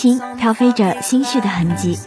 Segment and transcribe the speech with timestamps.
[0.00, 1.98] 情飘飞着心绪的痕迹，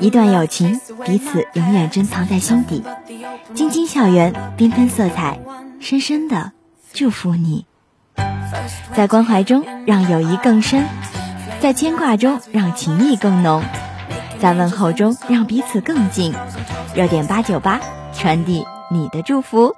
[0.00, 2.82] 一段友情，彼此永远珍藏在心底。
[3.54, 5.38] 晶晶校园，缤纷色彩，
[5.80, 6.50] 深深的
[6.92, 7.64] 祝福你。
[8.94, 10.82] 在关怀中让友谊更深，
[11.60, 13.62] 在牵挂中让情谊更浓，
[14.40, 16.34] 在问候中让彼此更近。
[16.96, 17.78] 热点八九八，
[18.12, 19.72] 传递你的祝福。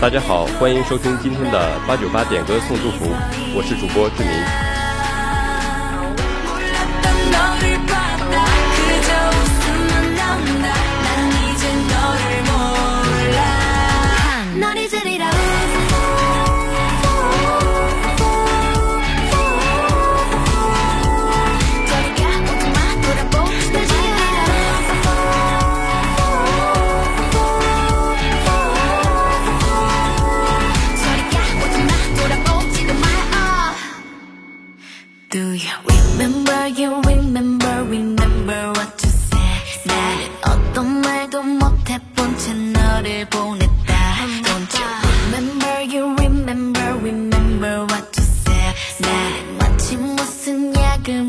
[0.04, 3.06] 大家好，欢迎收听今天的八九八点歌送祝福，
[3.56, 4.73] 我是主播志明。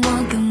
[0.07, 0.44] 我。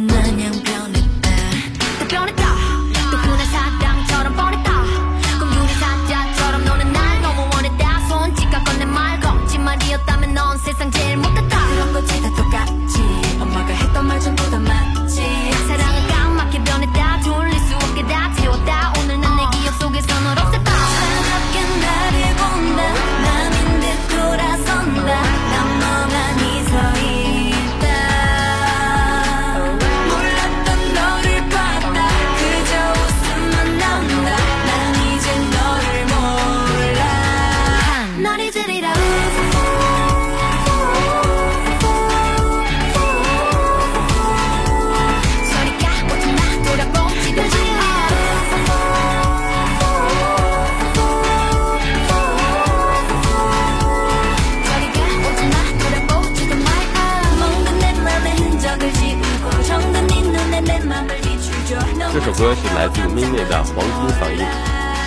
[62.38, 64.38] 歌是来自 Mini 的黄金嗓音，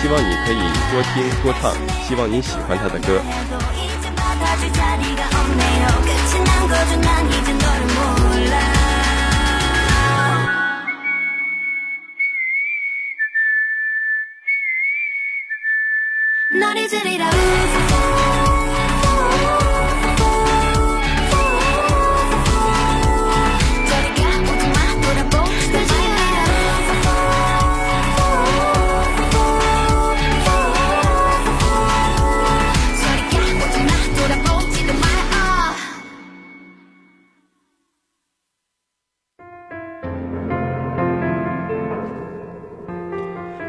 [0.00, 1.72] 希望你可以多听多唱，
[2.06, 3.20] 希望你喜欢他的歌。
[3.74, 8.56] 이제 받아줄 자리가 없네요 끝이 난 거죠 난 이제 너를 몰라
[16.60, 18.15] 널 잊으리라 저리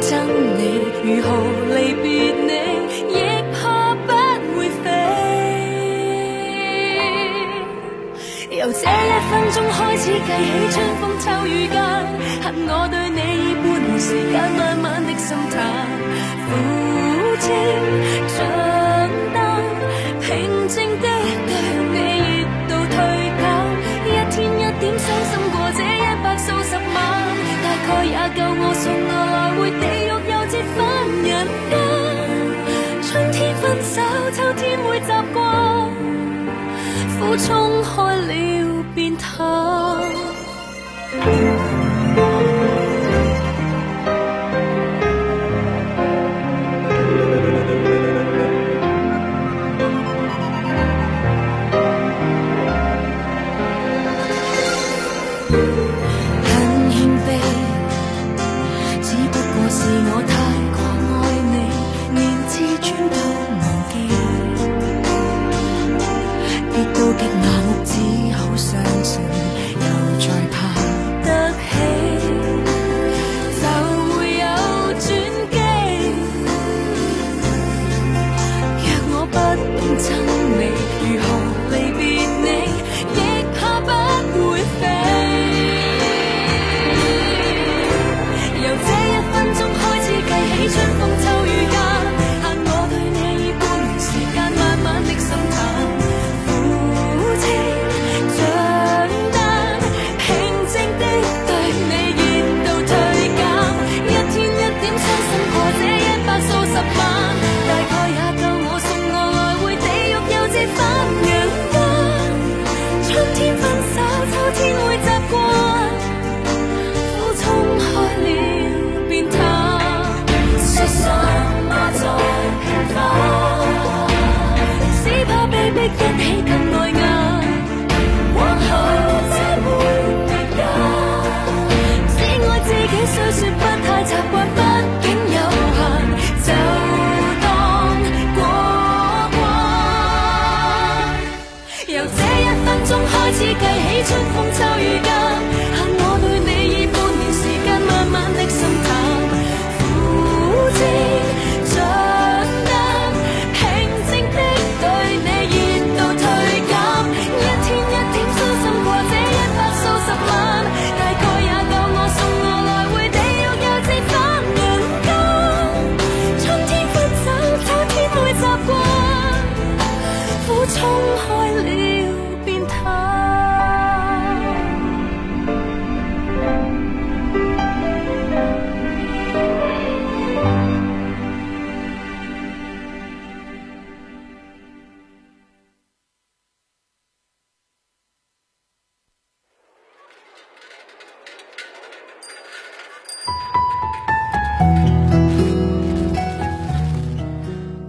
[0.00, 0.16] 憎
[0.56, 1.26] 你，如何
[1.74, 2.04] 离别
[2.38, 2.50] 你，
[3.08, 3.10] 亦
[3.58, 3.60] 怕
[3.94, 3.98] 不
[4.56, 4.84] 会飞。
[8.56, 8.80] 由这一
[9.28, 10.24] 分钟开始计起，
[10.70, 11.76] 春风秋雨间，
[12.42, 15.58] 恨我对你已半年时间，慢慢的心淡，
[17.26, 17.50] 抚清。
[28.34, 30.82] 救我，送我来回地狱又折返
[31.28, 31.30] 人
[31.70, 31.72] 间。
[33.02, 33.94] 春天分手，
[34.32, 35.44] 秋天会习惯，
[37.20, 37.52] 苦冲
[37.84, 38.32] 开了
[38.94, 39.28] 便淡。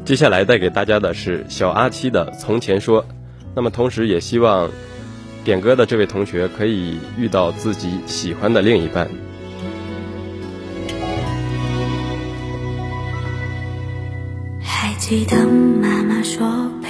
[0.06, 3.02] 接下来带给大家的是小阿七的《从前说》，
[3.56, 4.70] 那么同时也希望
[5.46, 9.08] 点歌的这位同学可以遇到自己喜欢的另一半。
[14.62, 16.83] 还记得妈妈说。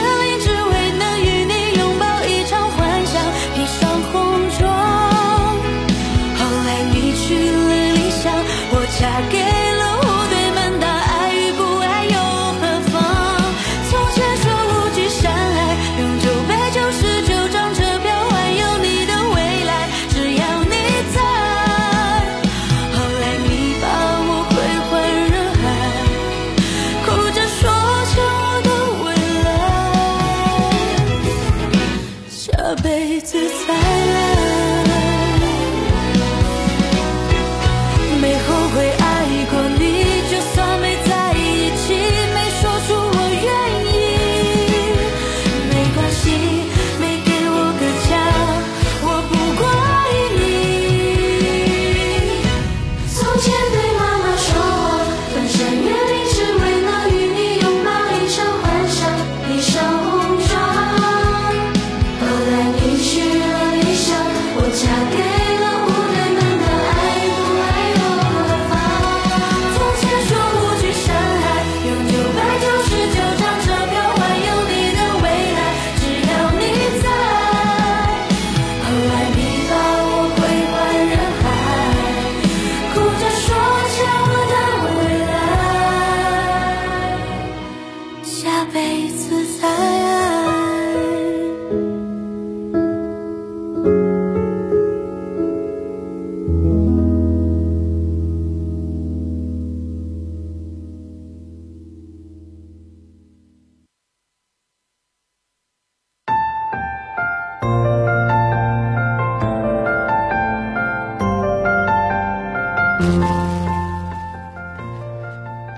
[0.00, 0.37] feeling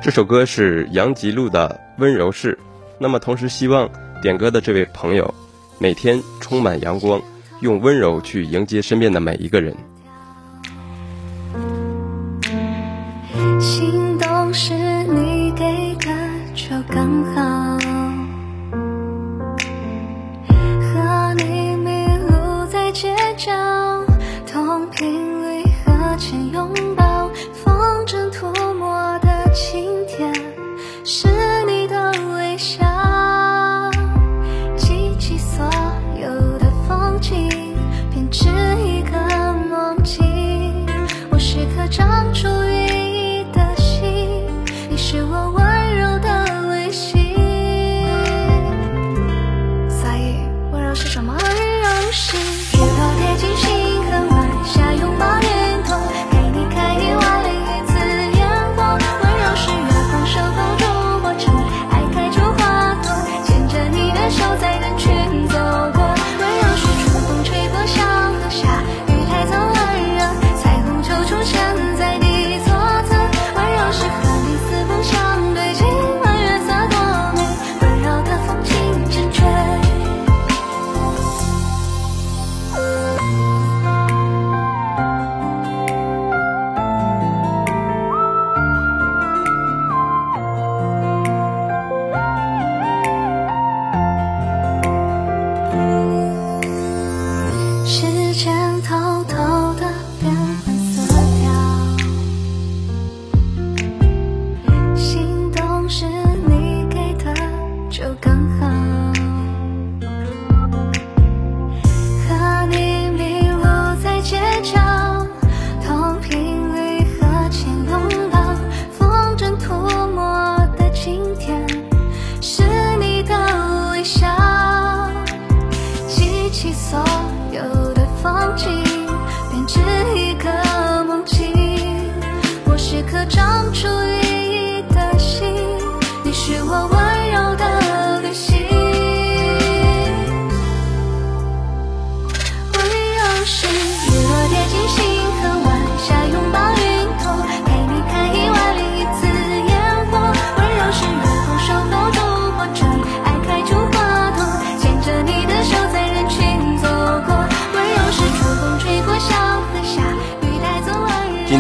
[0.03, 1.69] 这首歌是杨吉路的
[2.03, 2.59] 《温柔是
[3.03, 3.89] 那么，同时希望
[4.21, 5.35] 点歌的这位朋友，
[5.79, 7.19] 每天充满阳光，
[7.63, 9.75] 用温柔去迎接身边的每一个人。